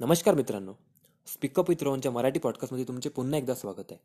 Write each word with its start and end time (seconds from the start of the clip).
नमस्कार 0.00 0.34
मित्रांनो. 0.34 0.72
Speak up 1.26 1.68
with 1.68 1.82
रोहनच्या 1.82 2.10
मराठी 2.12 2.38
पॉडकास्टमध्ये 2.38 2.84
तुमचे 2.88 3.08
पुन्हा 3.08 3.38
एकदा 3.38 3.54
स्वागत 3.54 3.90
आहे. 3.90 3.98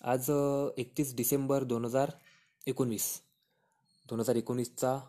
आज 0.00 0.30
एकतीस 0.76 1.14
डिसेंबर 1.16 1.64
दोन 1.64 1.84
हजार 1.84 2.10
एकोणवीस. 2.66 3.20
दोन 4.08 4.20
हजार 4.20 4.36
एकोणीसचा 4.36 5.00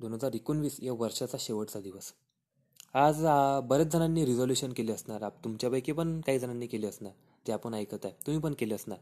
दोन 0.00 0.12
हजार 0.12 0.34
एकोणवीस 0.34 0.76
या 0.80 0.92
वर्षाचा 0.92 1.38
शेवटचा 1.40 1.80
दिवस. 1.80 2.12
आज 2.94 3.16
बऱ्याच 3.16 3.64
बरेच 3.64 3.86
जणांनी 3.86 4.26
रिझॉल्युशन 4.26 4.72
केले 4.72 4.92
असणार. 4.92 5.22
आप 5.22 5.44
तुमच्यापैकी 5.44 5.92
पण 5.92 6.20
काही 6.20 6.38
जणांनी 6.38 6.66
केले 6.66 6.86
असणार. 6.86 7.12
जे 7.46 7.52
आपण 7.52 7.74
ऐकत 7.74 8.04
आहे. 8.04 8.14
तुम्ही 8.26 8.42
पण 8.42 8.54
केले 8.54 8.74
असणार. 8.74 8.98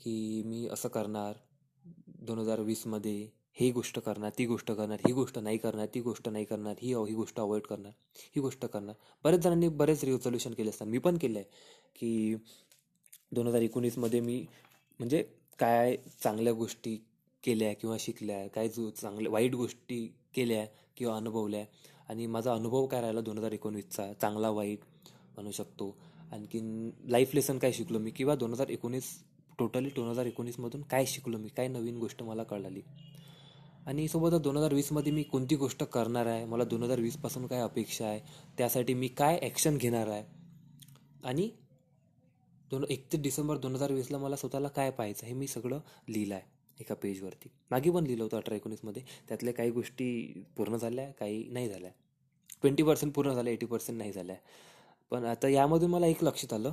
की 0.00 0.42
मी 0.46 0.68
असं 0.68 0.88
करणार. 0.88 1.32
दोन 2.06 2.38
हजार 2.38 2.60
वीसमध्ये 2.60 3.28
ही 3.56 3.70
गोष्ट 3.72 3.98
करणार 3.98 4.30
ती 4.38 4.46
गोष्ट 4.46 4.70
करणार 4.72 4.98
ही 5.06 5.12
गोष्ट 5.12 5.38
नाही 5.38 5.58
करणार 5.58 5.86
ती 5.94 6.00
गोष्ट 6.00 6.28
नाही 6.28 6.44
करणार 6.44 6.74
ही 6.82 6.92
ही 6.94 7.14
गोष्ट 7.14 7.40
अवॉइड 7.40 7.62
करणार 7.62 7.92
ही 8.36 8.40
गोष्ट 8.40 8.64
करणार. 8.66 8.94
बरेच 9.24 9.40
जणांनी 9.40 9.68
बरेच 9.68 10.04
रिझोल्युशन 10.04 10.54
केले 10.54 10.70
असतात. 10.70 10.86
मी 10.86 10.98
पण 10.98 11.16
केलं 11.18 11.38
आहे 11.38 11.46
की 11.96 12.36
दोन 13.32 13.46
हजार 13.46 13.62
एकोणीसमध्ये 13.62 14.20
मी 14.20 14.40
म्हणजे 15.00 15.22
काय 15.58 15.96
चांगल्या 16.22 16.52
गोष्टी 16.52 16.96
केल्या 17.44 17.72
किंवा 17.74 17.96
शिकल्या 18.00 18.46
काय 18.48 18.68
जो 18.68 18.90
चांगल्या 18.90 19.32
वाईट 19.32 19.54
गोष्टी 19.54 20.06
केल्या 20.34 20.64
किंवा 20.96 21.16
अनुभवल्या 21.16 21.64
आणि 22.08 22.26
माझा 22.26 22.52
अनुभव 22.54 22.86
काय 22.86 23.00
राहिला 23.00 23.20
दोन 23.20 23.38
हजार 23.38 23.52
एकोणीसचा? 23.52 24.12
चांगला 24.12 24.50
वाईट 24.50 24.80
म्हणू 25.34 25.50
शकतो. 25.50 25.96
आणखीन 26.32 26.90
लाईफ 27.08 27.34
लेसन 27.34 27.58
काय 27.58 27.72
शिकलो 27.72 27.98
मी? 27.98 28.10
किंवा 28.10 28.34
दोन 28.34 28.52
हजार 28.52 28.68
एकोणीस 28.68 29.04
टोटली 29.58 29.90
दोन 29.96 30.08
हजार 30.08 30.26
एकोणीसमधून 30.26 30.82
काय 30.82 31.06
शिकलो 31.06 31.38
मी? 31.38 31.48
काय 31.48 31.68
नवीन 31.68 31.98
गोष्ट 31.98 32.22
मला 32.22 32.42
कळाली? 32.42 32.80
आणि 33.86 34.06
सोबतच 34.08 34.40
दोन 34.40 34.56
हजार 34.56 34.74
वीसमध्ये 34.74 35.12
मी 35.12 35.22
कोणती 35.22 35.56
गोष्ट 35.56 35.82
करणार 35.84 36.26
आहे? 36.26 36.44
मला 36.44 36.64
दोन 36.64 36.82
हजार 36.82 37.00
वीसपासून 37.00 37.46
काय 37.46 37.60
अपेक्षा 37.60 38.06
आहे? 38.06 38.20
त्यासाठी 38.58 38.94
मी 38.94 39.08
काय 39.08 39.38
ॲक्शन 39.42 39.76
घेणार 39.76 40.08
आहे? 40.08 40.24
आणि 41.24 41.50
दोन 42.70 42.84
एकतीस 42.88 43.20
डिसेंबर 43.20 43.56
दोन 43.56 43.74
हजार 43.74 43.92
वीसला 43.92 44.18
मला 44.18 44.36
स्वतःला 44.36 44.68
काय 44.68 44.90
पाहायचं 44.90 45.26
हे 45.26 45.32
मी 45.32 45.46
सगळं 45.46 45.80
लिहिलं 46.08 46.34
आहे 46.34 46.52
एका 46.80 46.94
पेजवरती 46.94 47.48
मागे 47.70 47.90
पण 47.90 48.04
लिहिलं 48.04 48.22
होतं 48.22 48.36
अठरा 48.36 48.54
एकोणीसमध्ये 48.54 49.02
त्यातल्या 49.28 49.52
काही 49.54 49.70
गोष्टी 49.70 50.42
पूर्ण 50.56 50.76
झाल्या 50.76 51.10
काही 51.10 51.44
नाही 51.52 51.68
झाल्या. 51.68 51.90
ट्वेंटी 52.62 52.82
पर्सेंट 52.82 53.12
पूर्ण 53.14 53.32
झालं 53.34 53.50
एटी 53.50 53.66
पर्सेंट 53.66 53.98
नाही 53.98 54.12
झालं 54.12 54.34
पण 55.10 55.24
आता 55.24 55.48
यामधून 55.48 55.90
मला 55.90 56.06
एक 56.06 56.24
लक्षात 56.24 56.52
आलं. 56.52 56.72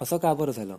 असं 0.00 0.16
का 0.16 0.32
बरं 0.34 0.52
झालं? 0.52 0.76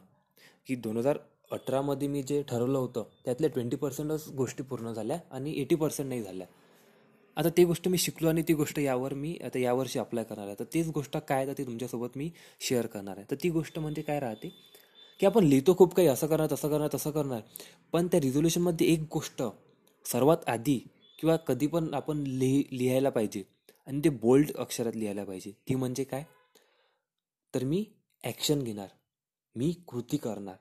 की 0.67 0.75
दोन 0.75 0.97
हजार 0.97 1.17
अठरामध्ये 1.51 2.07
मी 2.07 2.23
जे 2.23 2.43
ठरवलं 2.43 2.77
होतं 2.77 3.03
त्यातल्या 3.25 3.49
ट्वेंटी 3.49 3.75
पर्सेंटच 3.75 4.27
गोष्टी 4.29 4.63
पूर्ण 4.63 4.93
झाल्या 4.93 5.17
आणि 5.31 5.53
एटी 5.61 5.75
पर्सेंट 5.75 6.09
नाही 6.09 6.23
झाल्या. 6.23 6.47
आता 7.37 7.49
ती 7.49 7.63
गोष्ट 7.63 7.87
मी 7.87 7.97
शिकलो 7.97 8.29
आणि 8.29 8.41
ती 8.41 8.53
गोष्ट 8.53 8.79
यावर 8.79 9.13
मी 9.13 9.37
आता 9.43 9.59
यावर्षी 9.59 9.99
अप्लाय 9.99 10.23
करणार 10.23 10.47
आहे. 10.47 10.55
तर 10.59 10.63
तीच 10.73 10.87
गोष्ट 10.87 11.17
काय 11.17 11.47
तर 11.47 11.53
ती 11.57 11.63
तुमच्यासोबत 11.63 12.17
मी 12.17 12.29
शेअर 12.59 12.85
करणार 12.85 13.17
आहे. 13.17 13.25
तर 13.31 13.35
ती 13.35 13.49
गोष्ट 13.49 13.79
म्हणजे 13.79 14.01
काय 14.01 14.19
राहते 14.19 14.49
की 15.19 15.25
आपण 15.25 15.43
लिहितो 15.43 15.75
खूप 15.77 15.93
काही 15.95 16.07
असं 16.07 16.27
करणार 16.27 16.47
तसं 16.51 16.69
करणार 16.69 16.89
तसं 16.93 17.11
करणार 17.11 17.41
पण 17.93 18.07
त्या 18.07 18.19
रिझोल्युशनमध्ये 18.19 18.87
एक 18.87 19.01
गोष्ट 19.11 19.43
सर्वात 20.05 20.49
आधी 20.49 20.79
किंवा 21.19 21.35
कधी 21.35 21.67
पण 21.67 21.93
आपण 21.93 22.17
लिहि 22.17 22.63
लिहायला 22.71 23.09
पाहिजे 23.09 23.43
आणि 23.87 24.01
ते 24.03 24.09
बोल्ड 24.09 24.51
अक्षरात 24.55 24.95
लिहायला 24.95 25.23
पाहिजे. 25.23 25.51
ती 25.51 25.75
म्हणजे 25.75 26.03
काय? 26.03 26.23
तर 27.53 27.63
मी 27.63 27.85
ॲक्शन 28.23 28.63
घेणार. 28.63 28.87
मी 29.55 29.71
कृती 29.87 30.17
करणार. 30.17 30.55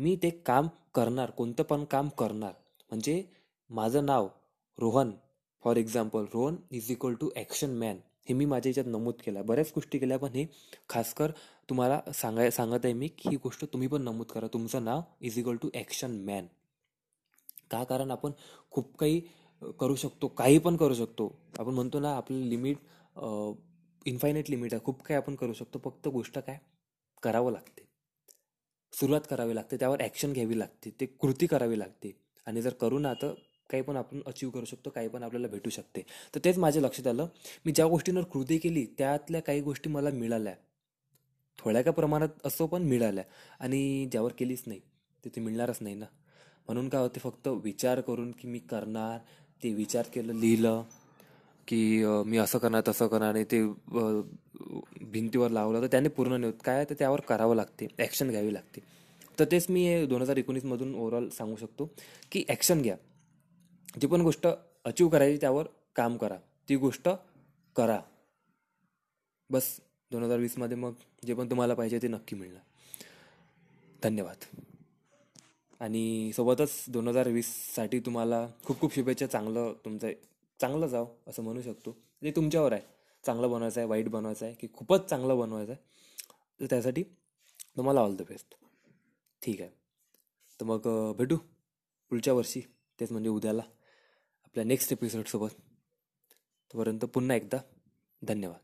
मी 0.00 0.14
ते 0.22 0.30
काम 0.46 0.68
करणार 0.94 1.30
कोणतं 1.30 1.62
पण 1.62 1.84
काम 1.90 2.08
करणार. 2.18 2.52
म्हणजे 2.90 3.22
माझं 3.70 4.06
नाव 4.06 4.28
Rohan. 4.78 5.10
For 5.62 5.76
example 5.76 6.24
Rohan 6.34 6.56
is 6.70 6.90
equal 6.90 7.14
to 7.20 7.28
action 7.36 7.74
man 7.78 7.96
हे 8.28 8.34
मी 8.34 8.44
माझ्या 8.44 8.70
याच्यात 8.70 8.86
नमूद 8.86 9.14
केलं. 9.24 9.42
बऱ्याच 9.46 9.72
गोष्टी 9.74 9.98
केल्या 9.98 10.18
पण 10.18 10.34
हे 10.34 10.46
खासकर 10.88 11.30
तुम्हाला 11.68 12.00
सांगाय 12.14 12.50
सांगत 12.50 12.84
आहे 12.84 12.94
मी 12.94 13.08
की 13.08 13.28
ही 13.30 13.36
गोष्ट 13.42 13.64
तुम्ही 13.72 13.88
पण 13.88 14.02
नमूद 14.02 14.26
करा. 14.26 14.46
तुमचं 14.52 14.84
नाव 14.84 15.00
is 15.20 15.38
equal 15.38 15.56
to 15.62 15.68
action 15.74 16.16
man 16.24 16.46
का? 17.70 17.82
कारण 17.84 18.10
आपण 18.10 18.32
खूप 18.70 18.96
काही 18.98 19.20
करू 19.80 19.94
शकतो 19.96 20.28
काही 20.28 20.58
पण 20.58 20.76
करू 20.76 20.94
शकतो. 20.94 21.32
आपण 21.58 21.74
म्हणतो 21.74 22.00
ना 22.00 22.14
आपलं 22.16 22.48
लिमिट 22.48 22.78
इन्फायनेट 24.06 24.50
लिमिट 24.50 24.74
आहे. 24.74 24.82
खूप 24.84 25.02
काही 25.02 25.16
आपण 25.16 25.34
करू 25.34 25.52
शकतो. 25.52 25.78
फक्त 25.84 26.08
गोष्ट 26.08 26.38
काय? 26.38 26.58
करावं 27.22 27.52
लागते. 27.52 27.79
सुरुवात 29.00 29.20
करावी 29.30 29.54
लागते 29.54 29.76
त्यावर 29.76 30.00
ॲक्शन 30.02 30.32
घ्यावी 30.32 30.58
लागते 30.58 30.90
ते 31.00 31.06
कृती 31.20 31.46
करावी 31.46 31.78
लागते. 31.78 32.12
आणि 32.46 32.62
जर 32.62 32.72
करू 32.80 32.98
ना 32.98 33.12
तर 33.22 33.32
काही 33.70 33.82
पण 33.82 33.96
आपण 33.96 34.20
अचीव 34.26 34.50
करू 34.50 34.64
शकतो 34.64 34.90
काही 34.90 35.08
पण 35.08 35.22
आपल्याला 35.22 35.48
भेटू 35.48 35.70
शकते. 35.70 36.02
तर 36.34 36.40
तेच 36.44 36.58
माझ्या 36.58 36.82
लक्षात 36.82 37.06
आलं. 37.06 37.26
मी 37.66 37.72
ज्या 37.72 37.86
गोष्टींवर 37.86 38.22
कृती 38.32 38.58
केली 38.58 38.84
त्यातल्या 38.98 39.40
काही 39.42 39.60
गोष्टी 39.60 39.90
मला 39.90 40.10
मिळाल्या. 40.10 40.54
थोड्या 41.58 41.82
का 41.82 41.90
प्रमाणात 41.90 42.46
असो 42.46 42.66
पण 42.66 42.82
मिळाल्या. 42.82 43.24
आणि 43.60 44.08
ज्यावर 44.12 44.32
केलीच 44.38 44.62
नाही 44.66 44.80
तिथे 45.24 45.40
मिळणारच 45.40 45.78
नाही 45.80 45.94
ना. 45.94 46.06
म्हणून 46.66 46.88
काय 46.88 47.00
होते 47.02 47.20
फक्त 47.20 47.48
विचार 47.64 48.00
करून 48.00 48.30
की 48.30 48.48
मी 48.48 48.58
करणार 48.58 49.18
ते 49.62 49.72
विचार 49.74 50.06
केलं 50.14 50.34
लिहिलं 50.34 50.82
की 51.68 52.04
मी 52.26 52.38
असं 52.38 52.58
करणार 52.58 52.82
तसं 52.88 53.06
करणार 53.06 53.28
आणि 53.28 53.44
ते 53.44 53.62
भिंतीवर 55.10 55.50
लावलं 55.50 55.82
तर 55.82 55.86
त्याने 55.86 56.08
पूर्ण 56.08 56.32
नाही 56.32 56.44
होत 56.44 56.62
काय 56.64 56.84
तर 56.84 56.94
त्यावर 56.98 57.20
करावं 57.20 57.56
लागते 57.56 57.86
ॲक्शन 57.98 58.30
घ्यावी 58.30 58.54
लागते. 58.54 58.80
तर 59.38 59.44
तेच 59.44 59.66
मी 59.70 60.06
दोन 60.06 60.22
हजार 60.22 60.36
एकोणीसमधून 60.36 60.94
ओव्हरऑल 60.94 61.28
सांगू 61.28 61.56
शकतो 61.56 61.90
की 62.32 62.44
ॲक्शन 62.48 62.82
घ्या. 62.82 62.96
जी 64.00 64.06
पण 64.06 64.20
गोष्ट 64.20 64.46
अचीव 64.84 65.08
करायची 65.08 65.40
त्यावर 65.40 65.66
काम 65.96 66.16
करा. 66.16 66.36
ती 66.68 66.76
गोष्ट 66.76 67.08
करा. 67.76 68.00
बस 69.50 69.80
दोन 70.10 70.22
हजार 70.22 70.38
वीसमध्ये 70.38 70.76
मग 70.76 70.92
जे 71.26 71.34
पण 71.34 71.50
तुम्हाला 71.50 71.74
पाहिजे 71.74 71.98
ते 72.02 72.08
नक्की 72.08 72.36
मिळणार. 72.36 72.62
धन्यवाद. 74.02 74.44
आणि 75.80 76.30
सोबतच 76.36 76.84
दोन 76.88 77.08
हजार 77.08 77.28
वीससाठी 77.28 78.00
तुम्हाला 78.00 78.48
खूप 78.64 78.80
खूप 78.80 78.94
शुभेच्छा. 78.94 79.26
चांगलं 79.26 79.72
तुमचं 79.84 80.10
चांगलं 80.60 80.86
जाव 80.86 81.06
असं 81.26 81.42
म्हणू 81.42 81.62
शकतो. 81.62 81.92
ते 82.22 82.30
तुमच्यावर 82.30 82.72
आहे. 82.72 82.99
चांगलं 83.24 83.50
बनवायचं 83.50 83.80
आहे 83.80 83.88
वाईट 83.88 84.08
बनवायचं 84.08 84.46
आहे 84.46 84.54
की 84.54 84.68
खूपच 84.72 85.08
चांगलं 85.08 85.38
बनवायचं 85.38 85.72
आहे 85.72 86.60
तर 86.60 86.66
त्यासाठी 86.70 87.02
तुम्हाला 87.76 88.00
ऑल 88.00 88.16
द 88.16 88.22
बेस्ट 88.22 88.54
ठीक 89.42 89.60
आहे. 89.60 89.70
तर 90.60 90.64
मग 90.64 90.88
भेटू 91.16 91.36
पुढच्या 92.10 92.32
वर्षी 92.34 92.60
तेच 93.00 93.12
म्हणजे 93.12 93.28
उद्याला 93.28 93.62
आपल्या 94.44 94.64
नेक्स्ट 94.64 94.92
एपिसोडसोबत 94.92 95.60
तोपर्यंत 96.70 97.04
पुन्हा 97.04 97.36
एकदा 97.36 97.58
धन्यवाद. 98.22 98.58